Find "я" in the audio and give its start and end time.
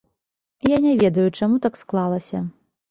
0.71-0.77